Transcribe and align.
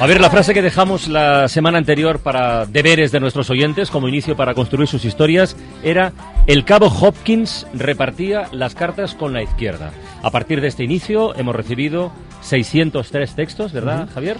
A 0.00 0.06
ver, 0.06 0.20
la 0.20 0.30
frase 0.30 0.54
que 0.54 0.62
dejamos 0.62 1.08
la 1.08 1.48
semana 1.48 1.76
anterior 1.76 2.20
para 2.20 2.66
deberes 2.66 3.10
de 3.10 3.18
nuestros 3.18 3.50
oyentes 3.50 3.90
como 3.90 4.06
inicio 4.06 4.36
para 4.36 4.54
construir 4.54 4.86
sus 4.86 5.04
historias 5.04 5.56
era 5.82 6.12
el 6.46 6.64
cabo 6.64 6.86
Hopkins 6.86 7.66
repartía 7.74 8.46
las 8.52 8.76
cartas 8.76 9.16
con 9.16 9.32
la 9.32 9.42
izquierda. 9.42 9.90
A 10.22 10.30
partir 10.30 10.60
de 10.60 10.68
este 10.68 10.84
inicio 10.84 11.34
hemos 11.34 11.56
recibido 11.56 12.12
603 12.42 13.34
textos, 13.34 13.72
¿verdad, 13.72 14.08
Javier? 14.14 14.36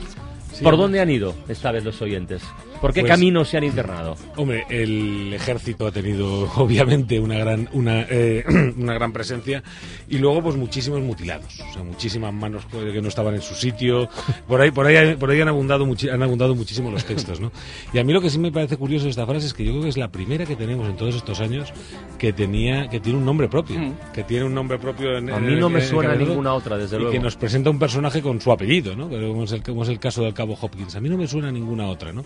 ¿Por 0.62 0.76
dónde 0.76 1.00
han 1.00 1.10
ido 1.10 1.34
esta 1.48 1.72
vez 1.72 1.84
los 1.84 2.00
oyentes? 2.02 2.40
¿Por 2.80 2.92
qué 2.92 3.00
Pues- 3.00 3.10
caminos 3.12 3.48
se 3.48 3.56
han 3.58 3.64
internado? 3.64 4.16
Hombre, 4.36 4.64
el 4.70 5.32
ejército 5.34 5.86
ha 5.86 5.92
tenido 5.92 6.42
obviamente 6.56 7.18
una 7.20 7.36
gran 7.38 7.68
una, 7.72 8.02
eh, 8.08 8.44
una 8.76 8.94
gran 8.94 9.12
presencia 9.12 9.62
y 10.08 10.18
luego 10.18 10.42
pues 10.42 10.56
muchísimos 10.56 11.00
mutilados, 11.00 11.60
o 11.60 11.72
sea, 11.72 11.82
muchísimas 11.82 12.32
manos 12.32 12.64
que 12.66 13.00
no 13.02 13.08
estaban 13.08 13.34
en 13.34 13.42
su 13.42 13.54
sitio. 13.54 14.08
Por 14.46 14.60
ahí 14.60 14.70
por 14.70 14.86
ahí 14.86 15.16
por 15.16 15.30
ahí 15.30 15.40
han 15.40 15.48
abundado 15.48 15.84
han 16.12 16.22
abundado 16.22 16.54
muchísimo 16.54 16.90
los 16.90 17.04
textos, 17.04 17.40
¿no? 17.40 17.50
Y 17.92 17.98
a 17.98 18.04
mí 18.04 18.12
lo 18.12 18.20
que 18.20 18.30
sí 18.30 18.38
me 18.38 18.52
parece 18.52 18.76
curioso 18.76 19.04
de 19.04 19.10
esta 19.10 19.26
frase 19.26 19.46
es 19.46 19.54
que 19.54 19.64
yo 19.64 19.72
creo 19.72 19.82
que 19.84 19.88
es 19.90 19.96
la 19.96 20.08
primera 20.08 20.46
que 20.46 20.56
tenemos 20.56 20.88
en 20.88 20.96
todos 20.96 21.14
estos 21.14 21.40
años 21.40 21.72
que 22.18 22.32
tenía 22.32 22.88
que 22.88 23.00
tiene 23.00 23.18
un 23.18 23.24
nombre 23.24 23.48
propio, 23.48 23.76
que 24.12 24.22
tiene 24.24 24.44
un 24.44 24.54
nombre 24.54 24.78
propio 24.78 25.16
en 25.18 25.30
A 25.30 25.38
mí 25.40 25.54
no 25.56 25.68
me 25.68 25.80
en 25.80 25.86
suena 25.86 26.14
ninguna 26.14 26.54
otra, 26.54 26.76
desde 26.76 26.96
y 26.96 26.98
luego. 27.00 27.12
que 27.12 27.18
nos 27.18 27.36
presenta 27.36 27.70
un 27.70 27.78
personaje 27.78 28.22
con 28.22 28.40
su 28.40 28.50
apellido, 28.52 28.94
¿no? 28.96 29.08
Como 29.08 29.44
es 29.44 29.52
el, 29.52 29.62
como 29.62 29.82
es 29.82 29.88
el 29.88 29.98
caso 29.98 30.22
del 30.22 30.34
cabo 30.34 30.56
Hopkins. 30.60 30.94
A 30.96 31.00
mí 31.00 31.08
no 31.08 31.16
me 31.16 31.26
suena 31.26 31.50
ninguna 31.50 31.86
otra, 31.88 32.12
¿no? 32.12 32.24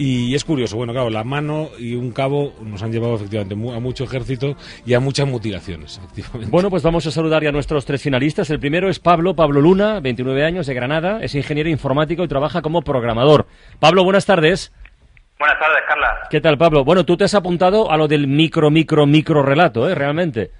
Y 0.00 0.32
es 0.36 0.44
curioso, 0.44 0.76
bueno, 0.76 0.92
claro, 0.92 1.10
la 1.10 1.24
mano 1.24 1.70
y 1.76 1.96
un 1.96 2.12
cabo 2.12 2.52
nos 2.62 2.80
han 2.84 2.92
llevado 2.92 3.16
efectivamente 3.16 3.54
a 3.54 3.80
mucho 3.80 4.04
ejército 4.04 4.56
y 4.86 4.94
a 4.94 5.00
muchas 5.00 5.26
mutilaciones, 5.26 5.98
efectivamente. 6.04 6.50
Bueno, 6.52 6.70
pues 6.70 6.84
vamos 6.84 7.04
a 7.06 7.10
saludar 7.10 7.42
ya 7.42 7.48
a 7.48 7.52
nuestros 7.52 7.84
tres 7.84 8.00
finalistas. 8.00 8.48
El 8.50 8.60
primero 8.60 8.88
es 8.88 9.00
Pablo, 9.00 9.34
Pablo 9.34 9.60
Luna, 9.60 9.98
29 9.98 10.44
años, 10.44 10.68
de 10.68 10.74
Granada, 10.74 11.18
es 11.20 11.34
ingeniero 11.34 11.68
informático 11.68 12.22
y 12.22 12.28
trabaja 12.28 12.62
como 12.62 12.82
programador. 12.82 13.46
Pablo, 13.80 14.04
buenas 14.04 14.24
tardes. 14.24 14.72
Buenas 15.36 15.58
tardes, 15.58 15.82
Carla. 15.88 16.18
¿Qué 16.30 16.40
tal, 16.40 16.58
Pablo? 16.58 16.84
Bueno, 16.84 17.04
tú 17.04 17.16
te 17.16 17.24
has 17.24 17.34
apuntado 17.34 17.90
a 17.90 17.96
lo 17.96 18.06
del 18.06 18.28
micro, 18.28 18.70
micro, 18.70 19.04
micro 19.04 19.42
relato, 19.42 19.88
¿eh? 19.88 19.96
Realmente. 19.96 20.52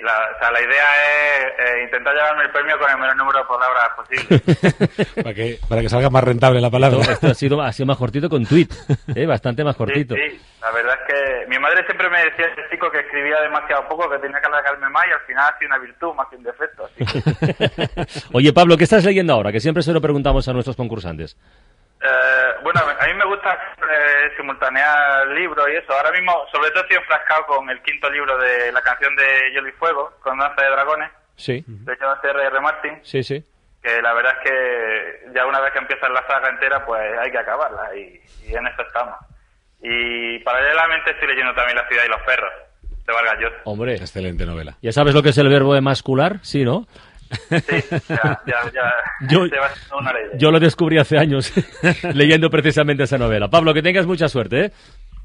Sí, 0.00 0.04
la, 0.04 0.12
o 0.34 0.38
sea, 0.38 0.50
la 0.50 0.60
idea 0.60 0.84
es 1.06 1.44
eh, 1.58 1.82
intentar 1.84 2.14
llevarme 2.14 2.44
el 2.44 2.50
premio 2.50 2.78
con 2.78 2.90
el 2.90 2.96
menor 2.98 3.16
número 3.16 3.38
de 3.40 3.44
palabras 3.44 3.90
posible. 3.96 5.14
para, 5.22 5.34
que, 5.34 5.58
para 5.68 5.80
que 5.82 5.88
salga 5.88 6.10
más 6.10 6.24
rentable 6.24 6.60
la 6.60 6.70
palabra. 6.70 7.00
Esto 7.02 7.26
ha 7.28 7.34
sido, 7.34 7.60
ha 7.60 7.72
sido 7.72 7.86
más 7.86 7.98
cortito 7.98 8.28
con 8.28 8.46
tweet, 8.46 8.68
¿eh? 9.14 9.26
Bastante 9.26 9.62
más 9.64 9.74
Sí, 9.74 9.78
cortito. 9.78 10.14
sí, 10.14 10.40
la 10.62 10.70
verdad 10.70 10.94
es 11.06 11.14
que 11.14 11.46
mi 11.48 11.58
madre 11.58 11.84
siempre 11.84 12.08
me 12.08 12.24
decía 12.24 12.46
ese 12.46 12.62
chico 12.70 12.90
que 12.90 13.00
escribía 13.00 13.40
demasiado 13.42 13.86
poco, 13.88 14.08
que 14.10 14.18
tenía 14.18 14.40
que 14.40 14.46
alargarme 14.46 14.88
más 14.88 15.04
y 15.06 15.12
al 15.12 15.20
final 15.20 15.44
ha 15.52 15.58
sido 15.58 15.68
una 15.68 15.78
virtud 15.78 16.14
más 16.14 16.28
que 16.28 16.36
un 16.36 16.42
defecto. 16.44 16.84
Así 16.86 17.04
que, 17.04 18.26
Oye, 18.32 18.52
Pablo, 18.52 18.76
¿qué 18.76 18.84
estás 18.84 19.04
leyendo 19.04 19.32
ahora? 19.34 19.52
Que 19.52 19.60
siempre 19.60 19.82
se 19.82 19.92
lo 19.92 20.00
preguntamos 20.00 20.46
a 20.48 20.52
nuestros 20.52 20.76
concursantes. 20.76 21.36
Eh, 22.02 22.54
bueno, 22.62 22.80
a 22.98 23.06
mí 23.06 23.14
me 23.14 23.24
gusta 23.26 23.52
eh, 23.78 24.30
simultanear 24.36 25.26
libros 25.28 25.66
y 25.70 25.76
eso. 25.76 25.92
Ahora 25.92 26.10
mismo, 26.12 26.32
sobre 26.52 26.70
todo 26.70 26.82
estoy 26.82 26.96
enfrascado 26.96 27.46
con 27.46 27.68
el 27.70 27.82
quinto 27.82 28.08
libro 28.10 28.38
de 28.38 28.72
la 28.72 28.80
canción 28.82 29.14
de 29.16 29.50
Hielo 29.52 29.68
y 29.68 29.72
Fuego, 29.72 30.12
con 30.22 30.38
Danza 30.38 30.62
de 30.62 30.70
Dragones, 30.70 31.10
Sí, 31.36 31.64
de 31.66 31.96
John 32.00 32.18
R.R. 32.22 32.60
Martin. 32.60 32.98
sí, 33.02 33.22
sí. 33.22 33.42
que 33.82 34.02
la 34.02 34.12
verdad 34.12 34.34
es 34.42 34.50
que 34.50 35.32
ya 35.34 35.46
una 35.46 35.60
vez 35.60 35.72
que 35.72 35.78
empiezas 35.78 36.10
la 36.10 36.26
saga 36.26 36.48
entera, 36.50 36.84
pues 36.84 37.00
hay 37.18 37.30
que 37.30 37.38
acabarla 37.38 37.94
y, 37.96 38.20
y 38.46 38.54
en 38.54 38.66
eso 38.66 38.82
estamos. 38.82 39.14
Y 39.82 40.38
paralelamente 40.40 41.12
estoy 41.12 41.28
leyendo 41.28 41.54
también 41.54 41.76
La 41.78 41.88
ciudad 41.88 42.04
y 42.04 42.08
los 42.08 42.20
perros, 42.22 42.52
de 43.06 43.12
Vargas 43.14 43.38
Llosa. 43.40 43.56
Hombre, 43.64 43.94
Excelente 43.94 44.44
novela. 44.44 44.76
¿ya 44.82 44.92
sabes 44.92 45.14
lo 45.14 45.22
que 45.22 45.30
es 45.30 45.38
el 45.38 45.48
verbo 45.48 45.74
emascular? 45.74 46.36
Sí, 46.42 46.62
¿no? 46.64 46.86
Sí, 47.30 47.84
ya, 48.08 48.40
ya, 48.46 48.70
ya 48.72 48.92
Yo- 49.28 49.46
se 49.46 49.56
va 49.58 49.66
haciendo 49.66 49.98
una 49.98 50.10
idea. 50.12 50.36
Yo 50.36 50.50
lo 50.50 50.58
descubrí 50.60 50.98
hace 50.98 51.16
años 51.18 51.52
leyendo 52.14 52.50
precisamente 52.50 53.04
esa 53.04 53.18
novela. 53.18 53.48
Pablo, 53.48 53.72
que 53.74 53.82
tengas 53.82 54.06
mucha 54.06 54.28
suerte, 54.28 54.64
¿eh? 54.66 54.72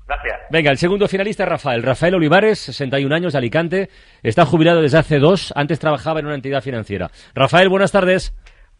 Gracias. 0.08 0.40
Venga, 0.52 0.70
el 0.70 0.78
segundo 0.78 1.08
finalista 1.08 1.44
es 1.44 1.50
Rafael. 1.50 1.82
Rafael 1.82 2.14
Olivares, 2.14 2.60
61 2.60 3.16
años, 3.16 3.34
de 3.34 3.40
Alicante. 3.40 3.90
Está 4.22 4.46
jubilado 4.46 4.82
desde 4.84 5.00
hace 5.00 5.18
dos. 5.18 5.52
Antes 5.56 5.80
trabajaba 5.80 6.20
en 6.20 6.28
una 6.28 6.36
entidad 6.36 6.62
financiera. 6.62 7.10
Rafael, 7.34 7.70
buenas 7.70 7.92
tardes. 7.92 8.32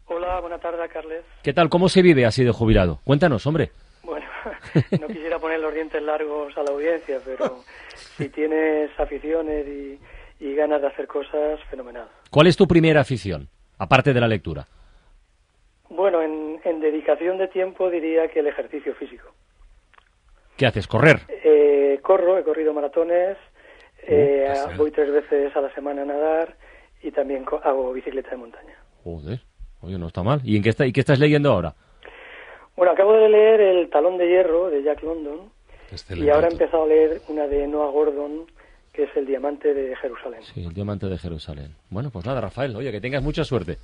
Hola, 0.06 0.38
buenas 0.38 0.60
tardes, 0.60 0.88
Carles. 0.92 1.24
¿Qué 1.42 1.52
tal? 1.52 1.68
¿Cómo 1.68 1.88
se 1.88 2.00
vive 2.02 2.26
así 2.26 2.44
de 2.44 2.52
jubilado? 2.52 3.00
Cuéntanos, 3.02 3.44
hombre. 3.44 3.72
Bueno, 4.04 4.24
no 5.00 5.06
quisiera 5.08 5.40
poner 5.40 5.58
los 5.58 5.74
dientes 5.74 6.00
largos 6.00 6.56
a 6.56 6.62
la 6.62 6.70
audiencia, 6.70 7.18
pero 7.24 7.64
si 8.16 8.28
tienes 8.28 8.90
aficiones 8.96 9.66
y, 9.66 9.98
y 10.40 10.54
ganas 10.54 10.80
de 10.80 10.88
hacer 10.88 11.06
cosas, 11.06 11.60
fenomenal. 11.70 12.08
¿Cuál 12.30 12.46
es 12.46 12.56
tu 12.56 12.66
primera 12.66 13.00
afición? 13.00 13.48
Aparte 13.78 14.12
de 14.12 14.20
la 14.20 14.28
lectura. 14.28 14.66
Bueno, 15.88 16.22
en, 16.22 16.60
en 16.64 16.80
dedicación 16.80 17.38
de 17.38 17.48
tiempo 17.48 17.90
diría 17.90 18.28
que 18.28 18.40
el 18.40 18.46
ejercicio 18.46 18.94
físico. 18.94 19.32
¿Qué 20.56 20.66
haces? 20.66 20.86
¿Correr? 20.86 21.20
Eh, 21.28 22.00
corro, 22.02 22.38
he 22.38 22.42
corrido 22.42 22.72
maratones, 22.72 23.36
eh, 24.02 24.46
excelente. 24.48 24.76
voy 24.78 24.90
tres 24.90 25.12
veces 25.12 25.54
a 25.54 25.60
la 25.60 25.72
semana 25.74 26.02
a 26.02 26.06
nadar 26.06 26.56
y 27.02 27.10
también 27.10 27.44
hago 27.62 27.92
bicicleta 27.92 28.30
de 28.30 28.36
montaña. 28.36 28.74
Joder. 29.04 29.40
Oye, 29.82 29.98
no 29.98 30.06
está 30.06 30.22
mal. 30.22 30.40
¿Y 30.42 30.56
en 30.56 30.62
qué, 30.62 30.70
está, 30.70 30.86
y 30.86 30.92
qué 30.92 31.00
estás 31.00 31.20
leyendo 31.20 31.52
ahora? 31.52 31.74
Bueno, 32.76 32.92
acabo 32.92 33.12
de 33.14 33.28
leer 33.28 33.60
El 33.60 33.88
talón 33.90 34.18
de 34.18 34.28
hierro 34.28 34.68
de 34.68 34.82
Jack 34.82 35.02
London 35.02 35.50
Excelente 35.90 36.26
y 36.26 36.30
ahora 36.30 36.48
he 36.48 36.52
empezado 36.52 36.82
a 36.84 36.86
leer 36.86 37.20
una 37.28 37.46
de 37.46 37.66
Noah 37.66 37.90
Gordon 37.90 38.46
que 38.96 39.02
es 39.04 39.10
El 39.16 39.26
diamante 39.26 39.74
de 39.74 39.94
Jerusalén. 39.96 40.40
Sí, 40.42 40.64
el 40.64 40.72
diamante 40.72 41.06
de 41.06 41.18
Jerusalén. 41.18 41.72
Bueno, 41.90 42.10
pues 42.10 42.24
nada, 42.24 42.40
Rafael. 42.40 42.74
Oye, 42.74 42.90
que 42.90 43.00
tengas 43.00 43.22
mucha 43.22 43.44
suerte. 43.44 43.76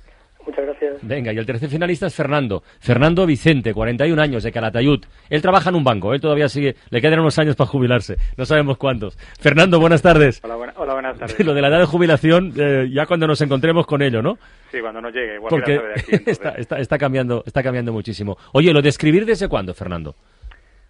Muchas 0.45 0.65
gracias. 0.65 0.95
Venga, 1.03 1.31
y 1.31 1.37
el 1.37 1.45
tercer 1.45 1.69
finalista 1.69 2.07
es 2.07 2.15
Fernando. 2.15 2.63
Fernando 2.79 3.25
Vicente, 3.25 3.73
41 3.73 4.21
años, 4.21 4.43
de 4.43 4.51
Calatayud. 4.51 4.99
Él 5.29 5.41
trabaja 5.41 5.69
en 5.69 5.75
un 5.75 5.83
banco, 5.85 6.13
él 6.13 6.19
todavía 6.19 6.49
sigue, 6.49 6.75
le 6.89 6.99
quedan 6.99 7.19
unos 7.21 7.39
años 7.39 7.55
para 7.55 7.69
jubilarse, 7.69 8.17
no 8.35 8.43
sabemos 8.45 8.77
cuántos. 8.77 9.15
Fernando, 9.39 9.79
buenas 9.79 10.01
tardes. 10.01 10.41
Hola, 10.43 10.55
buena- 10.55 10.73
hola, 10.75 10.93
buenas 10.93 11.17
tardes. 11.17 11.39
Lo 11.45 11.53
de 11.53 11.61
la 11.61 11.69
edad 11.69 11.79
de 11.79 11.85
jubilación, 11.85 12.51
eh, 12.57 12.89
ya 12.91 13.05
cuando 13.05 13.25
nos 13.27 13.39
encontremos 13.39 13.85
con 13.85 14.01
ello, 14.01 14.21
¿no? 14.21 14.37
Sí, 14.71 14.81
cuando 14.81 14.99
no 14.99 15.09
llegue, 15.11 15.35
igual 15.35 15.49
Porque 15.49 15.65
que 15.65 15.75
la 15.75 15.81
sabe 15.81 15.93
de 15.93 16.01
aquí. 16.17 16.23
está, 16.31 16.49
está, 16.55 16.79
está 16.79 16.97
cambiando, 16.97 17.43
está 17.45 17.63
cambiando 17.63 17.93
muchísimo. 17.93 18.37
Oye, 18.51 18.73
¿lo 18.73 18.81
de 18.81 18.89
escribir 18.89 19.25
desde 19.25 19.47
cuándo, 19.47 19.73
Fernando? 19.73 20.15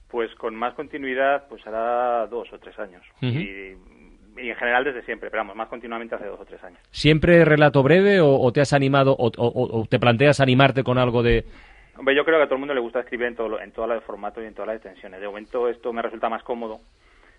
Pues 0.09 0.33
con 0.35 0.55
más 0.55 0.73
continuidad, 0.75 1.47
pues 1.49 1.65
hará 1.67 2.27
dos 2.27 2.47
o 2.53 2.59
tres 2.59 2.77
años. 2.79 3.01
Y, 3.21 3.73
y 4.37 4.49
en 4.49 4.55
general 4.55 4.83
desde 4.83 5.03
siempre, 5.03 5.29
pero 5.29 5.41
vamos, 5.41 5.55
más 5.55 5.67
continuamente 5.67 6.15
hace 6.15 6.25
dos 6.25 6.39
o 6.39 6.45
tres 6.45 6.63
años. 6.63 6.79
¿Siempre 6.91 7.43
relato 7.45 7.83
breve 7.83 8.19
o, 8.21 8.39
o 8.39 8.51
te 8.51 8.61
has 8.61 8.73
animado 8.73 9.13
o, 9.17 9.27
o- 9.37 9.79
o 9.81 9.85
te 9.85 9.99
planteas 9.99 10.39
animarte 10.39 10.83
con 10.83 10.97
algo 10.97 11.21
de... 11.23 11.45
Hombre, 11.97 12.15
yo 12.15 12.25
creo 12.25 12.37
que 12.37 12.43
a 12.43 12.45
todo 12.47 12.55
el 12.55 12.59
mundo 12.61 12.73
le 12.73 12.79
gusta 12.81 13.01
escribir 13.01 13.27
en 13.27 13.35
todo, 13.35 13.59
en 13.59 13.71
todo 13.71 13.91
el 13.93 14.01
formato 14.01 14.41
y 14.41 14.45
en 14.45 14.53
todas 14.53 14.67
las 14.67 14.75
extensiones. 14.77 15.21
De 15.21 15.27
momento 15.27 15.69
esto 15.69 15.93
me 15.93 16.01
resulta 16.01 16.27
más 16.29 16.41
cómodo. 16.43 16.79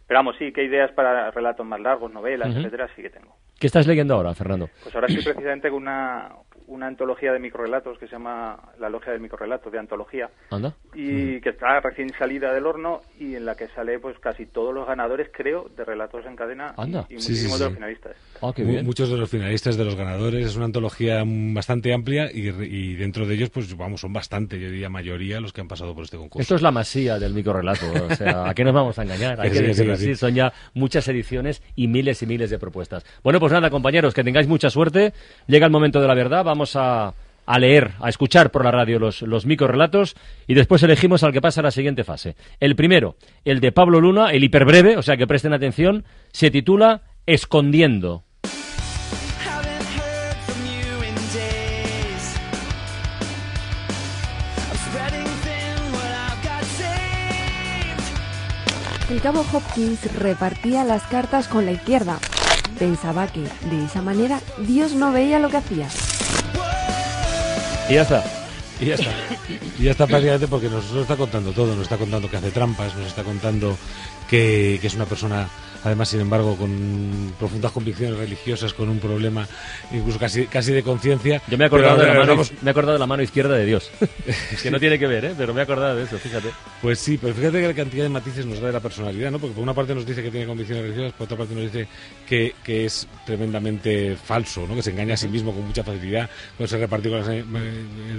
Pero 0.06 0.18
vamos, 0.18 0.36
sí, 0.38 0.52
que 0.52 0.62
ideas 0.62 0.92
para 0.92 1.30
relatos 1.30 1.64
más 1.66 1.80
largos, 1.80 2.12
novelas, 2.12 2.50
Ujú. 2.50 2.58
etcétera, 2.58 2.88
sí 2.94 3.00
que 3.02 3.08
tengo. 3.10 3.34
¿Qué 3.58 3.66
estás 3.66 3.86
leyendo 3.86 4.14
ahora, 4.14 4.34
Fernando? 4.34 4.68
Pues 4.82 4.94
ahora 4.94 5.06
estoy 5.08 5.24
precisamente 5.24 5.70
con 5.70 5.82
una, 5.82 6.28
una 6.66 6.86
antología 6.86 7.32
de 7.32 7.38
microrelatos 7.38 7.98
que 7.98 8.06
se 8.06 8.12
llama 8.12 8.58
La 8.78 8.88
Logia 8.88 9.12
del 9.12 9.20
Microrelato, 9.20 9.70
de 9.70 9.78
antología. 9.78 10.30
¿Anda? 10.50 10.74
y 10.96 11.40
que 11.40 11.48
está 11.50 11.80
recién 11.80 12.08
salida 12.16 12.52
del 12.54 12.66
horno 12.66 13.00
y 13.18 13.34
en 13.34 13.44
la 13.44 13.56
que 13.56 13.66
sale 13.74 13.98
pues 13.98 14.16
casi 14.20 14.46
todos 14.46 14.72
los 14.72 14.86
ganadores 14.86 15.28
creo 15.32 15.68
de 15.76 15.84
relatos 15.84 16.24
en 16.24 16.36
cadena 16.36 16.72
y- 16.78 16.80
Anda. 16.80 17.06
y, 17.08 17.18
Sí, 17.20 17.30
muchísimos 17.32 17.56
sí, 17.58 17.58
de 17.58 17.64
los 17.70 17.74
finalistas 17.74 18.16
Ah, 18.40 18.52
qué 18.54 18.62
Mu- 18.62 18.70
bien. 18.72 18.86
Muchos 18.86 19.10
de 19.10 19.16
los 19.16 19.28
finalistas, 19.28 19.76
de 19.76 19.84
los 19.84 19.96
ganadores, 19.96 20.46
es 20.46 20.54
una 20.56 20.66
antología 20.66 21.24
mm, 21.24 21.52
bastante 21.54 21.92
amplia 21.92 22.30
y, 22.32 22.48
y 22.48 22.94
dentro 22.94 23.26
de 23.26 23.34
ellos, 23.34 23.50
pues 23.50 23.76
vamos, 23.76 24.02
son 24.02 24.12
bastante, 24.12 24.60
yo 24.60 24.70
diría 24.70 24.88
mayoría 24.88 25.40
los 25.40 25.52
que 25.52 25.60
han 25.62 25.68
pasado 25.68 25.94
por 25.94 26.04
este 26.04 26.16
concurso. 26.16 26.42
Esto 26.42 26.54
es 26.54 26.62
la 26.62 26.70
masía 26.70 27.18
del 27.18 27.34
microrelato, 27.34 27.86
o 28.08 28.14
sea, 28.14 28.48
¿a 28.48 28.54
qué 28.54 28.62
nos 28.62 28.72
vamos 28.74 28.96
a 28.98 29.02
engañar? 29.02 29.40
Hay 29.40 29.50
Que 29.54 29.62
decirlo 29.62 29.94
así, 29.94 30.14
son 30.14 30.32
ya 30.34 30.52
muchas 30.74 31.08
ediciones 31.08 31.60
y 31.74 31.88
miles 31.88 32.22
y 32.22 32.26
miles 32.26 32.50
de 32.50 32.58
propuestas. 32.60 33.04
Bueno, 33.24 33.40
pues 33.40 33.52
nada, 33.52 33.68
compañeros, 33.70 34.14
que 34.14 34.22
tengáis 34.22 34.46
mucha 34.46 34.70
suerte. 34.70 35.12
Llega 35.48 35.66
el 35.66 35.72
momento 35.72 36.00
de 36.00 36.06
la 36.08 36.14
verdad, 36.14 36.44
vamos 36.44 36.53
a, 36.76 37.14
a 37.46 37.58
leer, 37.58 37.92
a 38.00 38.08
escuchar 38.08 38.50
por 38.50 38.64
la 38.64 38.70
radio 38.70 38.98
los, 38.98 39.22
los 39.22 39.46
microrelatos 39.46 40.16
y 40.46 40.54
después 40.54 40.82
elegimos 40.82 41.22
al 41.22 41.32
que 41.32 41.40
pasa 41.40 41.60
a 41.60 41.64
la 41.64 41.70
siguiente 41.70 42.04
fase. 42.04 42.36
El 42.60 42.76
primero, 42.76 43.16
el 43.44 43.60
de 43.60 43.72
Pablo 43.72 44.00
Luna, 44.00 44.30
el 44.30 44.44
hiperbreve, 44.44 44.96
o 44.96 45.02
sea 45.02 45.16
que 45.16 45.26
presten 45.26 45.52
atención, 45.52 46.04
se 46.32 46.50
titula 46.50 47.02
Escondiendo. 47.26 48.24
El 59.10 59.20
cabo 59.20 59.44
Hopkins 59.52 60.12
repartía 60.18 60.82
las 60.82 61.04
cartas 61.04 61.46
con 61.46 61.66
la 61.66 61.72
izquierda. 61.72 62.18
pensaba 62.78 63.28
que, 63.28 63.42
de 63.70 63.84
esa 63.84 64.02
manera, 64.02 64.40
Dios 64.66 64.94
no 64.94 65.12
veía 65.12 65.38
lo 65.38 65.50
que 65.50 65.58
hacía. 65.58 65.88
Y 67.88 67.94
ya 67.94 68.02
está. 68.02 68.24
Y 68.80 68.86
ya 68.86 68.94
está. 68.94 69.10
Y 69.78 69.82
ya 69.84 69.90
está 69.90 70.06
prácticamente 70.06 70.48
porque 70.48 70.68
nos 70.68 70.90
lo 70.90 71.02
está 71.02 71.16
contando 71.16 71.52
todo. 71.52 71.74
Nos 71.74 71.82
está 71.82 71.96
contando 71.96 72.30
que 72.30 72.36
hace 72.36 72.50
trampas, 72.50 72.94
nos 72.96 73.06
está 73.06 73.22
contando 73.22 73.76
que, 74.34 74.78
que 74.80 74.86
es 74.88 74.94
una 74.94 75.04
persona, 75.04 75.48
además, 75.84 76.08
sin 76.08 76.20
embargo, 76.20 76.56
con 76.56 77.32
profundas 77.38 77.70
convicciones 77.70 78.18
religiosas, 78.18 78.74
con 78.74 78.88
un 78.88 78.98
problema 78.98 79.46
incluso 79.92 80.18
casi, 80.18 80.46
casi 80.46 80.72
de 80.72 80.82
conciencia. 80.82 81.40
Yo 81.48 81.56
me 81.56 81.64
he 81.64 81.66
acordado, 81.68 81.98
de 81.98 82.06
la, 82.06 82.14
mano, 82.14 82.26
vamos, 82.32 82.52
me 82.60 82.68
he 82.68 82.72
acordado 82.72 82.94
de 82.94 82.98
la 82.98 83.06
mano 83.06 83.22
izquierda 83.22 83.54
de 83.54 83.64
Dios. 83.64 83.92
que 84.62 84.70
no 84.72 84.80
tiene 84.80 84.98
que 84.98 85.06
ver, 85.06 85.24
¿eh? 85.24 85.34
Pero 85.38 85.54
me 85.54 85.60
he 85.60 85.62
acordado 85.62 85.96
de 85.96 86.02
eso, 86.02 86.18
fíjate. 86.18 86.48
Pues 86.82 86.98
sí, 86.98 87.16
pero 87.20 87.32
fíjate 87.32 87.60
que 87.60 87.68
la 87.68 87.74
cantidad 87.74 88.02
de 88.02 88.08
matices 88.08 88.44
nos 88.44 88.60
da 88.60 88.66
de 88.66 88.72
la 88.72 88.80
personalidad, 88.80 89.30
¿no? 89.30 89.38
Porque 89.38 89.54
por 89.54 89.62
una 89.62 89.74
parte 89.74 89.94
nos 89.94 90.04
dice 90.04 90.20
que 90.20 90.32
tiene 90.32 90.46
convicciones 90.46 90.82
religiosas, 90.82 91.12
por 91.12 91.26
otra 91.26 91.36
parte 91.36 91.54
nos 91.54 91.64
dice 91.64 91.86
que, 92.26 92.54
que 92.64 92.86
es 92.86 93.06
tremendamente 93.24 94.16
falso, 94.16 94.66
¿no? 94.66 94.74
Que 94.74 94.82
se 94.82 94.90
engaña 94.90 95.14
a 95.14 95.16
sí 95.16 95.28
mismo 95.28 95.52
con 95.52 95.64
mucha 95.64 95.84
facilidad, 95.84 96.28
no 96.58 96.66
se 96.66 96.76
reparte 96.76 97.08
con 97.08 97.20
las, 97.20 97.28
eh, 97.28 97.44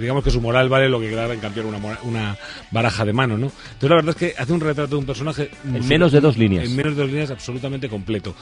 digamos 0.00 0.24
que 0.24 0.30
su 0.30 0.40
moral 0.40 0.70
vale 0.70 0.88
lo 0.88 0.98
que 0.98 1.10
quedara 1.10 1.34
en 1.34 1.40
cambiar 1.40 1.66
una, 1.66 1.78
una 2.04 2.38
baraja 2.70 3.04
de 3.04 3.12
mano, 3.12 3.36
¿no? 3.36 3.46
Entonces 3.46 3.90
la 3.90 3.96
verdad 3.96 4.10
es 4.10 4.16
que 4.16 4.34
hace 4.40 4.52
un 4.52 4.60
retrato 4.60 4.90
de 4.90 4.96
un 4.96 5.06
personaje 5.06 5.50
menos 5.64 6.05
de 6.12 6.20
dos 6.20 6.36
líneas. 6.36 6.64
En 6.64 6.76
menos 6.76 6.96
de 6.96 7.02
dos 7.02 7.10
líneas 7.10 7.30
absolutamente 7.30 7.88
completo. 7.88 8.34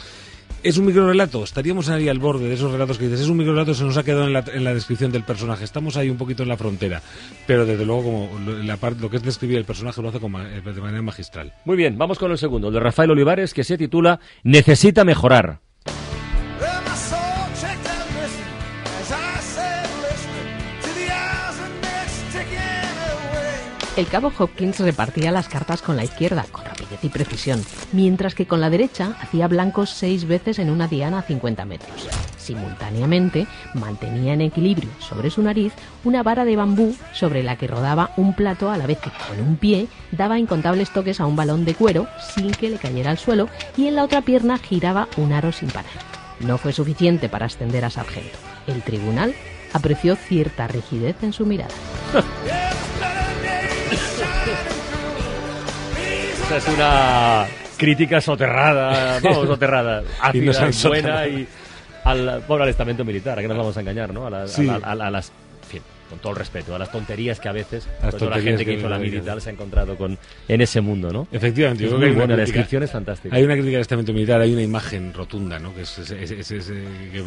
¿Es 0.63 0.79
un 0.79 0.87
microrelato? 0.87 1.45
Estaríamos 1.45 1.91
ahí 1.91 2.09
al 2.09 2.19
borde 2.19 2.49
de 2.49 2.55
esos 2.55 2.73
relatos 2.73 2.97
que 2.97 3.05
dices. 3.05 3.21
Es 3.21 3.29
un 3.29 3.37
microrelato, 3.37 3.75
se 3.75 3.85
nos 3.85 3.99
ha 3.99 4.03
quedado 4.03 4.27
en 4.27 4.33
la, 4.33 4.43
en 4.51 4.65
la 4.65 4.73
descripción 4.73 5.13
del 5.13 5.23
personaje. 5.23 5.63
Estamos 5.63 5.97
ahí 5.99 6.09
un 6.09 6.17
poquito 6.17 6.43
en 6.43 6.49
la 6.49 6.57
frontera. 6.57 7.03
Pero 7.47 7.67
desde 7.67 7.85
luego, 7.85 8.03
como 8.03 8.39
lo, 8.41 8.63
la 8.63 8.79
parte, 8.79 9.03
lo 9.03 9.11
que 9.11 9.19
es 9.19 9.23
describir 9.23 9.59
el 9.59 9.67
personaje 9.67 10.01
lo 10.01 10.09
hace 10.09 10.21
con 10.21 10.33
ma- 10.33 10.45
de 10.45 10.81
manera 10.81 11.03
magistral. 11.03 11.53
Muy 11.67 11.77
bien, 11.77 11.99
vamos 11.99 12.19
con 12.19 12.31
el 12.31 12.39
segundo, 12.39 12.69
el 12.69 12.75
de 12.75 12.81
Rafael 12.81 13.11
Olivares, 13.11 13.53
que 13.53 13.63
se 13.63 13.77
titula 13.77 14.21
Necesita 14.43 15.05
mejorar. 15.05 15.61
El 23.97 24.07
cabo 24.09 24.33
Hopkins 24.37 24.81
repartía 24.81 25.31
las 25.31 25.49
cartas 25.49 25.81
con 25.81 25.95
la 25.97 26.03
izquierda, 26.03 26.45
con 26.51 26.65
rapidez 26.65 26.84
y 27.03 27.09
precisión, 27.09 27.65
mientras 27.93 28.35
que 28.35 28.47
con 28.47 28.61
la 28.61 28.71
derecha 28.71 29.17
hacía 29.21 29.49
blancos 29.49 29.91
seis 29.91 30.27
veces 30.27 30.59
en 30.59 30.71
una 30.71 30.89
diana 30.89 31.19
a 31.19 31.23
50 31.23 31.65
metros. 31.65 32.09
Simultáneamente, 32.37 33.47
mantenía 33.73 34.35
en 34.35 34.43
equilibrio 34.43 34.91
sobre 34.99 35.31
su 35.31 35.43
nariz 35.43 35.73
una 36.05 36.23
vara 36.23 36.45
de 36.45 36.57
bambú 36.57 36.95
sobre 37.13 37.43
la 37.43 37.57
que 37.57 37.67
rodaba 37.67 38.11
un 38.17 38.35
plato 38.35 38.71
a 38.71 38.77
la 38.77 38.87
vez 38.87 38.99
que 38.99 39.11
con 39.29 39.41
un 39.41 39.57
pie 39.57 39.89
daba 40.13 40.39
incontables 40.39 40.93
toques 40.93 41.21
a 41.21 41.27
un 41.27 41.37
balón 41.37 41.65
de 41.65 41.75
cuero 41.75 42.07
sin 42.35 42.51
que 42.51 42.69
le 42.69 42.77
cayera 42.77 43.11
al 43.11 43.19
suelo 43.19 43.49
y 43.77 43.87
en 43.87 43.97
la 43.97 44.05
otra 44.05 44.21
pierna 44.21 44.59
giraba 44.59 45.09
un 45.17 45.33
aro 45.33 45.53
sin 45.53 45.71
parar. 45.71 45.91
No 46.41 46.59
fue 46.59 46.73
suficiente 46.73 47.29
para 47.29 47.47
ascender 47.47 47.85
a 47.85 47.91
sargento. 47.91 48.37
El 48.67 48.83
tribunal 48.83 49.35
apreció 49.73 50.17
cierta 50.17 50.69
rigidez 50.69 51.17
en 51.23 51.33
su 51.33 51.47
mirada. 51.47 51.75
Esa 56.47 56.57
es 56.59 56.69
una 56.69 57.47
crítica 57.79 58.21
soterrada, 58.21 59.19
vamos, 59.23 59.47
soterrada, 59.49 60.03
ácida 60.21 60.69
y 60.71 60.89
buena 60.89 61.27
y 61.27 61.49
al, 62.05 62.43
bueno, 62.47 62.65
al 62.65 62.71
estamento 62.71 63.05
militar, 63.05 63.39
a 63.39 63.43
que 63.43 63.49
nos 63.49 63.57
vamos 63.57 63.77
a 63.77 63.81
engañar, 63.81 64.13
¿no? 64.13 64.27
A, 64.27 64.31
la- 64.31 64.43
a 64.43 64.49
Sí. 64.49 64.65
la- 64.67 64.75
a- 64.77 64.93
a 64.93 65.11
las, 65.11 65.33
con 66.15 66.21
todo 66.21 66.33
el 66.33 66.39
respeto, 66.39 66.75
a 66.75 66.79
las 66.79 66.91
tonterías 66.93 67.41
que 67.41 67.49
a 67.49 67.53
veces 67.53 67.89
pues, 68.01 68.13
la 68.15 68.19
tonterías 68.19 68.45
gente 68.45 68.65
que 68.65 68.71
que 68.73 68.79
hizo 68.79 68.89
la 68.89 68.97
hay, 68.97 69.03
militar 69.03 69.35
¿no? 69.35 69.41
se 69.41 69.51
ha 69.51 69.53
encontrado 69.53 69.97
con 69.97 70.17
en 70.49 70.61
ese 70.61 70.81
mundo, 70.81 71.13
¿no? 71.13 71.27
Efectivamente, 71.33 71.83
yo 71.83 71.89
Es 71.89 71.95
creo 71.95 71.99
muy 72.01 72.09
que 72.11 72.19
buena, 72.19 72.37
la 72.37 72.41
descripción 72.43 72.83
es 72.83 72.91
fantástica. 72.91 73.35
Hay 73.35 73.43
una 73.43 73.55
crítica 73.55 73.73
del 73.73 73.81
estamento 73.83 74.13
militar, 74.13 74.41
hay 74.41 74.53
una 74.53 74.63
imagen 74.63 75.13
rotunda, 75.13 75.59
¿no? 75.59 75.75
Que, 75.75 75.83
es, 75.83 75.95
que 75.99 76.45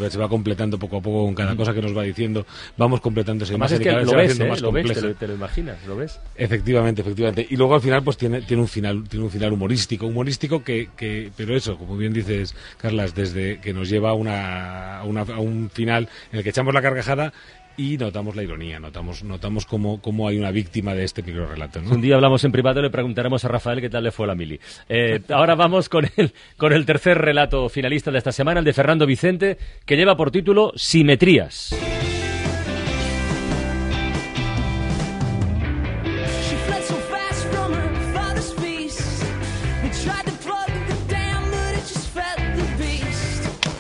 se 0.10 0.18
va 0.18 0.30
completando 0.30 0.80
poco 0.80 0.98
a 0.98 1.02
poco 1.02 1.26
con 1.26 1.36
cada 1.36 1.56
cosa 1.56 1.74
que 1.74 1.82
nos 1.82 1.96
va 1.96 2.04
diciendo. 2.04 2.46
Vamos 2.78 3.02
completando 3.02 3.44
esa 3.44 3.54
Además 3.54 3.72
imagen 3.72 3.88
es 3.88 3.94
y 3.94 3.98
que 4.00 4.06
lo 4.12 4.18
ves, 4.18 4.40
¿eh? 4.40 4.46
más 4.48 4.62
Lo 4.62 4.72
ves, 4.72 4.94
te 4.94 5.02
lo, 5.02 5.16
te 5.16 5.28
lo 5.28 5.34
imaginas, 5.36 5.78
lo 5.88 5.96
ves. 5.98 6.20
Efectivamente, 6.36 7.02
efectivamente. 7.02 7.46
Y 7.50 7.56
luego 7.58 7.76
al 7.76 7.82
final, 7.82 8.04
pues 8.04 8.18
tiene, 8.18 8.42
tiene 8.42 8.62
un 8.62 8.68
final, 8.68 9.04
tiene 9.10 9.26
un 9.26 9.32
final 9.32 9.52
humorístico, 9.54 10.08
humorístico 10.08 10.64
que, 10.64 10.90
que, 10.96 11.32
pero 11.36 11.56
eso, 11.56 11.78
como 11.78 11.98
bien 11.98 12.14
dices, 12.14 12.56
Carlas, 12.78 13.16
desde 13.16 13.60
que 13.60 13.74
nos 13.74 13.90
lleva 13.90 14.12
a 14.12 14.14
una, 14.14 15.00
a 15.00 15.04
una- 15.04 15.22
a 15.22 15.40
un 15.40 15.70
final 15.70 16.08
en 16.32 16.38
el 16.40 16.44
que 16.44 16.50
echamos 16.52 16.74
la 16.74 16.82
carcajada 16.82 17.34
y 17.78 17.98
notamos 17.98 18.36
la 18.36 18.44
ironía, 18.44 18.80
notamos, 18.80 19.24
notamos 19.24 19.66
cómo, 19.66 20.02
cómo 20.02 20.28
hay 20.28 20.40
una 20.40 20.52
víctima 20.52 20.96
de 20.96 21.04
este 21.04 21.22
microrelato, 21.22 21.80
¿no? 21.82 21.92
Un 21.92 22.02
día 22.02 22.16
hablamos 22.16 22.44
en 22.44 22.52
privado 22.52 22.80
y 22.80 22.84
le 22.84 22.90
preguntaremos 22.90 23.46
a 23.46 23.48
Rafael 23.48 23.80
qué 23.80 23.90
tal 23.90 24.04
le 24.04 24.12
fue 24.12 24.26
a 24.26 24.30
la 24.30 24.36
mili. 24.36 24.60
Eh, 24.90 25.22
ahora 25.30 25.54
vamos 25.56 25.88
con 25.88 26.10
el, 26.18 26.34
con 26.58 26.74
el 26.74 26.86
tercer 26.86 27.20
relato 27.20 27.70
finalista 27.70 28.10
de 28.10 28.18
esta 28.18 28.32
semana, 28.32 28.60
el 28.60 28.66
de 28.66 28.74
Fernando 28.74 29.06
Vicente, 29.06 29.58
que 29.86 29.96
lleva 29.96 30.18
por 30.18 30.32
título 30.32 30.74
Simetrías. 30.76 31.76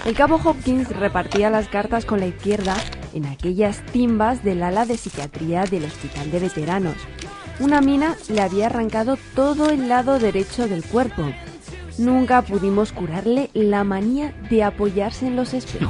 El 0.05 0.15
cabo 0.15 0.39
Hopkins 0.41 0.87
repartía 0.95 1.49
las 1.49 1.67
cartas 1.67 2.05
con 2.05 2.21
la 2.21 2.27
izquierda 2.27 2.75
en 3.13 3.25
aquellas 3.25 3.81
timbas 3.91 4.43
del 4.43 4.63
ala 4.63 4.85
de 4.85 4.97
psiquiatría 4.97 5.63
del 5.65 5.85
Hospital 5.85 6.31
de 6.31 6.39
Veteranos. 6.39 6.95
Una 7.59 7.81
mina 7.81 8.15
le 8.29 8.41
había 8.41 8.67
arrancado 8.67 9.17
todo 9.35 9.69
el 9.69 9.89
lado 9.89 10.19
derecho 10.19 10.67
del 10.67 10.83
cuerpo. 10.83 11.23
Nunca 11.97 12.43
pudimos 12.43 12.91
curarle 12.91 13.49
la 13.53 13.83
manía 13.83 14.33
de 14.49 14.63
apoyarse 14.63 15.25
en 15.27 15.35
los 15.35 15.53
espejos. 15.55 15.89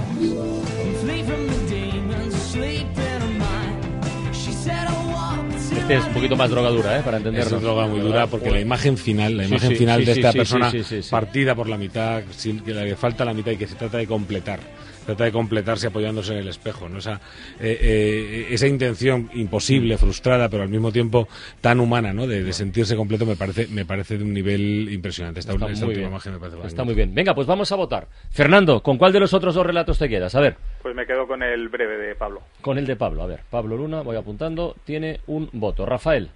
Este 5.77 5.95
es 5.99 6.05
un 6.05 6.13
poquito 6.13 6.35
más 6.35 6.49
drogadura, 6.49 6.99
¿eh? 6.99 7.01
Para 7.03 7.17
Es 7.17 7.25
entenderlo. 7.25 7.57
una 7.57 7.65
droga 7.65 7.87
muy 7.87 7.99
dura 8.01 8.27
porque 8.27 8.49
la 8.51 8.59
imagen 8.59 8.97
final, 8.97 9.37
la 9.37 9.43
Sí, 9.43 9.49
imagen 9.49 9.69
sí, 9.69 9.75
final 9.75 9.99
sí, 10.01 10.05
de 10.05 10.11
esta 10.11 10.31
sí, 10.33 10.37
persona 10.37 10.71
sí, 10.71 10.83
sí, 10.83 11.03
sí. 11.03 11.09
partida 11.09 11.55
por 11.55 11.69
la 11.69 11.77
mitad, 11.77 12.23
sin 12.35 12.59
que 12.59 12.73
le 12.73 12.95
falta 12.97 13.23
la 13.23 13.33
mitad 13.33 13.51
y 13.51 13.57
que 13.57 13.67
se 13.67 13.75
trata 13.75 13.97
de 13.97 14.05
completar, 14.07 14.59
trata 15.07 15.23
de 15.23 15.31
completarse 15.31 15.87
apoyándose 15.87 16.33
en 16.33 16.39
el 16.39 16.47
espejo, 16.49 16.87
¿no? 16.87 16.99
Esa, 16.99 17.13
eh, 17.59 17.77
eh, 17.81 18.47
esa 18.51 18.67
intención 18.67 19.29
imposible, 19.33 19.97
frustrada, 19.97 20.47
pero 20.49 20.61
al 20.61 20.69
mismo 20.69 20.91
tiempo 20.91 21.27
tan 21.61 21.79
humana, 21.79 22.13
¿no? 22.13 22.27
De, 22.27 22.43
de 22.43 22.53
sentirse 22.53 22.95
completo 22.95 23.25
me 23.25 23.35
parece, 23.35 23.67
me 23.69 23.85
parece 23.85 24.19
de 24.19 24.23
un 24.23 24.33
nivel 24.33 24.87
impresionante. 24.91 25.39
Esta, 25.39 25.53
Está 25.53 25.71
esta 25.71 25.85
muy 25.85 25.95
bien. 25.95 26.07
imagen 26.09 26.33
me 26.33 26.39
parece 26.39 26.67
Está 26.67 26.83
muy 26.83 26.93
bien. 26.93 27.15
Venga, 27.15 27.33
pues 27.33 27.47
vamos 27.47 27.71
a 27.71 27.75
votar. 27.75 28.07
Fernando, 28.29 28.83
¿con 28.83 28.97
cuál 28.99 29.11
de 29.13 29.19
los 29.21 29.33
otros 29.33 29.55
dos 29.55 29.65
relatos 29.65 29.97
te 29.97 30.07
quedas? 30.07 30.35
A 30.35 30.41
ver, 30.41 30.55
Pues 30.83 30.93
me 30.93 31.05
quedo 31.07 31.25
con 31.25 31.41
el 31.41 31.69
breve 31.69 31.97
de 31.97 32.13
Pablo. 32.15 32.41
con 32.61 32.77
el 32.77 32.85
de 32.85 32.95
Pablo. 32.95 33.23
A 33.23 33.27
ver, 33.27 33.39
Pablo 33.49 33.75
Luna, 33.77 34.01
voy 34.01 34.17
apuntando, 34.17 34.75
tiene 34.85 35.21
un 35.27 35.49
voto. 35.53 35.85
Rafael, 35.85 36.29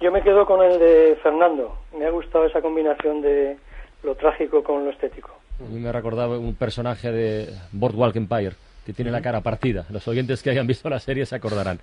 Yo 0.00 0.10
me 0.10 0.22
quedo 0.22 0.44
con 0.44 0.62
el 0.62 0.78
de 0.78 1.16
Fernando. 1.22 1.78
Me 1.96 2.04
ha 2.06 2.10
gustado 2.10 2.44
esa 2.46 2.60
combinación 2.60 3.22
de 3.22 3.56
lo 4.02 4.14
trágico 4.16 4.62
con 4.62 4.84
lo 4.84 4.90
estético. 4.90 5.30
A 5.60 5.68
mí 5.68 5.80
me 5.80 5.92
recordaba 5.92 6.38
un 6.38 6.54
personaje 6.54 7.10
de 7.12 7.54
Boardwalk 7.72 8.16
Empire 8.16 8.52
que 8.84 8.92
tiene 8.92 9.10
la 9.10 9.20
cara 9.22 9.40
partida. 9.40 9.84
Los 9.90 10.06
oyentes 10.08 10.42
que 10.42 10.50
hayan 10.50 10.66
visto 10.66 10.88
la 10.90 11.00
serie 11.00 11.24
se 11.26 11.34
acordarán. 11.36 11.78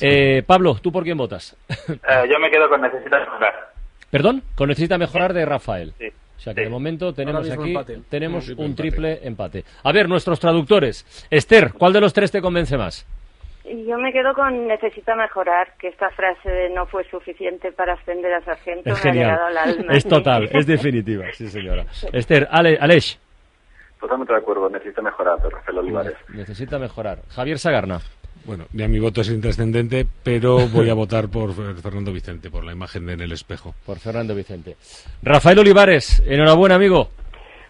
Eh, 0.00 0.42
Pablo, 0.44 0.76
¿tú 0.82 0.90
por 0.90 1.04
quién 1.04 1.16
votas? 1.16 1.56
Eh, 1.68 2.28
yo 2.30 2.38
me 2.40 2.50
quedo 2.50 2.68
con 2.68 2.80
necesitas 2.80 3.20
mejorar. 3.20 3.72
Perdón, 4.10 4.42
con 4.54 4.68
necesita 4.68 4.98
mejorar 4.98 5.32
de 5.32 5.44
Rafael. 5.44 5.92
Sí. 5.98 6.06
O 6.08 6.40
sea 6.40 6.52
que 6.54 6.60
Sí. 6.60 6.64
de 6.64 6.70
momento 6.70 7.14
tenemos 7.14 7.48
aquí 7.50 7.68
empate. 7.70 8.00
tenemos 8.10 8.48
Un 8.48 8.58
un 8.66 8.74
triple 8.74 9.14
triple 9.16 9.28
empate. 9.28 9.64
A 9.84 9.92
ver, 9.92 10.08
nuestros 10.08 10.38
traductores. 10.40 11.06
Esther, 11.30 11.72
¿cuál 11.72 11.92
de 11.92 12.00
los 12.00 12.12
tres 12.12 12.30
te 12.30 12.42
convence 12.42 12.76
más? 12.76 13.06
Yo 13.86 13.98
me 13.98 14.12
quedo 14.12 14.32
con 14.34 14.66
necesita 14.68 15.16
mejorar, 15.16 15.72
que 15.78 15.88
esta 15.88 16.08
frase 16.10 16.48
de 16.48 16.70
no 16.70 16.86
fue 16.86 17.04
suficiente 17.10 17.72
para 17.72 17.94
ascender 17.94 18.32
a 18.34 18.40
sargento 18.44 18.90
Es 18.90 19.04
me 19.04 19.10
ha 19.10 19.14
llegado 19.14 19.46
al 19.46 19.58
alma. 19.58 19.92
Es 19.92 20.06
total, 20.06 20.48
es 20.52 20.66
definitiva, 20.66 21.24
sí 21.32 21.48
señora. 21.48 21.84
Esther, 22.12 22.46
Ale, 22.50 22.78
Aleix. 22.80 23.18
Totalmente 23.98 24.32
de 24.32 24.38
acuerdo, 24.38 24.68
necesita 24.68 25.02
mejorar, 25.02 25.38
Rafael 25.50 25.78
Olivares. 25.78 26.14
Necesita 26.28 26.78
mejorar. 26.78 27.18
Javier 27.30 27.58
Sagarna. 27.58 28.00
Bueno, 28.44 28.66
ya 28.72 28.86
mi 28.86 29.00
voto 29.00 29.22
es 29.22 29.30
intrascendente, 29.30 30.06
pero 30.22 30.68
voy 30.68 30.88
a 30.88 30.94
votar 31.02 31.28
por 31.28 31.50
Fer- 31.50 31.74
Fernando 31.82 32.12
Vicente, 32.12 32.48
por 32.50 32.62
la 32.62 32.72
imagen 32.72 33.08
en 33.10 33.20
el 33.20 33.32
espejo. 33.32 33.74
Por 33.84 33.98
Fernando 33.98 34.34
Vicente. 34.36 34.76
Rafael 35.22 35.58
Olivares, 35.58 36.22
enhorabuena, 36.24 36.76
amigo. 36.76 37.10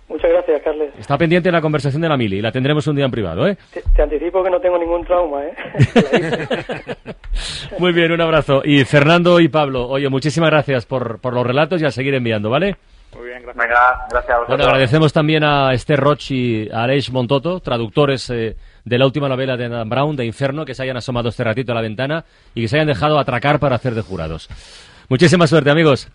Muchas 0.09 0.31
gracias, 0.31 0.63
Carles. 0.63 0.93
Está 0.99 1.19
pendiente 1.19 1.51
la 1.51 1.61
conversación 1.61 2.01
de 2.01 2.09
la 2.09 2.17
mili. 2.17 2.41
La 2.41 2.53
tendremos 2.53 2.87
un 2.87 2.95
día 2.95 3.05
en 3.07 3.11
privado, 3.11 3.47
¿eh? 3.49 3.57
Te, 3.73 3.83
te 3.95 4.03
anticipo 4.03 4.43
que 4.43 4.51
no 4.51 4.61
tengo 4.61 4.79
ningún 4.79 5.05
trauma, 5.05 5.45
¿eh? 5.45 5.55
Muy 7.79 7.93
bien, 7.93 8.13
un 8.13 8.21
abrazo. 8.21 8.63
Y 8.65 8.85
Fernando 8.85 9.41
y 9.41 9.49
Pablo, 9.49 9.89
oye, 9.89 10.09
muchísimas 10.09 10.51
gracias 10.51 10.87
por, 10.87 11.21
por 11.21 11.35
los 11.35 11.45
relatos 11.47 11.83
y 11.83 11.87
a 11.87 11.91
seguir 11.91 12.15
enviando, 12.15 12.51
¿vale? 12.51 12.77
Muy 13.17 13.27
bien, 13.27 13.43
gracias. 13.43 13.57
Venga, 13.57 14.07
gracias 14.11 14.31
a 14.31 14.39
vosotros. 14.39 14.49
Bueno, 14.49 14.65
agradecemos 14.65 15.13
también 15.13 15.43
a 15.43 15.73
Esther 15.73 15.99
Roch 15.99 16.31
y 16.31 16.71
a 16.71 16.85
Aleix 16.85 17.11
Montoto, 17.11 17.61
traductores 17.61 18.31
eh, 18.31 18.57
de 18.85 18.99
la 18.99 19.07
última 19.07 19.29
novela 19.29 19.57
de 19.57 19.69
Dan 19.69 19.89
Brown, 19.89 20.17
de 20.17 20.25
Inferno, 20.25 20.65
que 20.65 20.75
se 20.75 20.83
hayan 20.83 20.97
asomado 20.97 21.31
este 21.31 21.43
ratito 21.43 21.73
a 21.73 21.75
la 21.75 21.81
ventana 21.81 22.25
y 22.55 22.63
que 22.63 22.69
se 22.69 22.77
hayan 22.77 22.89
dejado 22.89 23.19
atracar 23.19 23.59
para 23.59 23.77
hacer 23.77 23.95
de 23.95 24.03
jurados. 24.03 24.49
Muchísima 25.09 25.47
suerte, 25.47 25.71
amigos. 25.71 26.09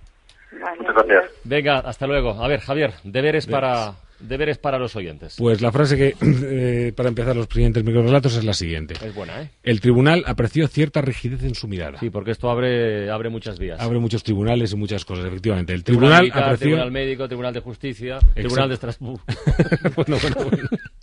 Vale, 0.61 0.80
Muchas 0.93 1.07
gracias. 1.07 1.31
Venga, 1.43 1.79
hasta 1.79 2.07
luego. 2.07 2.43
A 2.43 2.47
ver, 2.47 2.59
Javier, 2.59 2.93
deberes 3.03 3.47
para, 3.47 3.95
deberes 4.19 4.57
para 4.57 4.77
los 4.77 4.95
oyentes. 4.95 5.35
Pues 5.37 5.61
la 5.61 5.71
frase 5.71 5.97
que, 5.97 6.15
eh, 6.21 6.93
para 6.95 7.09
empezar 7.09 7.35
los 7.35 7.47
siguientes 7.47 7.83
microrelatos 7.83 8.37
es 8.37 8.43
la 8.43 8.53
siguiente. 8.53 8.93
Es 9.05 9.13
buena, 9.13 9.41
¿eh? 9.41 9.49
El 9.63 9.81
tribunal 9.81 10.23
apreció 10.27 10.67
cierta 10.67 11.01
rigidez 11.01 11.43
en 11.43 11.55
su 11.55 11.67
mirada. 11.67 11.99
Sí, 11.99 12.09
porque 12.09 12.31
esto 12.31 12.49
abre, 12.49 13.09
abre 13.09 13.29
muchas 13.29 13.59
vías. 13.59 13.79
Abre 13.79 13.99
muchos 13.99 14.23
tribunales 14.23 14.73
y 14.73 14.75
muchas 14.75 15.05
cosas, 15.05 15.25
efectivamente. 15.25 15.73
El 15.73 15.83
Tribunal, 15.83 16.09
tribunal, 16.09 16.21
militar, 16.21 16.43
apreció... 16.43 16.65
tribunal 16.65 16.91
médico, 16.91 17.27
tribunal 17.27 17.53
de 17.53 17.59
justicia, 17.59 18.19
tribunal 18.33 18.69
de 18.69 18.75
Estrasburgo. 18.75 19.21
bueno, 19.95 20.17
bueno, 20.21 20.35
bueno. 20.49 20.69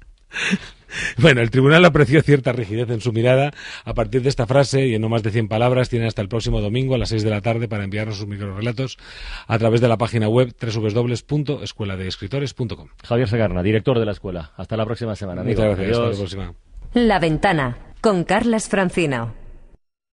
Bueno, 1.18 1.40
el 1.40 1.50
tribunal 1.50 1.84
apreció 1.84 2.22
cierta 2.22 2.52
rigidez 2.52 2.88
en 2.90 3.00
su 3.00 3.12
mirada. 3.12 3.50
A 3.84 3.94
partir 3.94 4.22
de 4.22 4.28
esta 4.28 4.46
frase 4.46 4.86
y 4.86 4.94
en 4.94 5.02
no 5.02 5.08
más 5.08 5.24
de 5.24 5.32
100 5.32 5.48
palabras, 5.48 5.88
tiene 5.88 6.06
hasta 6.06 6.22
el 6.22 6.28
próximo 6.28 6.60
domingo 6.60 6.94
a 6.94 6.98
las 6.98 7.08
6 7.08 7.24
de 7.24 7.30
la 7.30 7.40
tarde 7.40 7.66
para 7.66 7.82
enviarnos 7.84 8.18
sus 8.18 8.28
microrelatos 8.28 8.98
a 9.46 9.58
través 9.58 9.80
de 9.80 9.88
la 9.88 9.96
página 9.98 10.28
web 10.28 10.54
www.escueladeescritores.com. 10.60 12.88
Javier 13.02 13.28
Segarna, 13.28 13.62
director 13.62 13.98
de 13.98 14.04
la 14.06 14.12
escuela. 14.12 14.52
Hasta 14.56 14.76
la 14.76 14.84
próxima 14.84 15.16
semana. 15.16 15.40
amigo. 15.40 15.60
Muchas 15.60 15.76
gracias. 15.76 15.98
Hasta 15.98 16.10
la 16.10 16.16
próxima. 16.16 16.54
La 16.94 17.18
ventana 17.18 17.76
con 18.00 18.24
Carlas 18.24 18.68
Francino. 18.68 19.34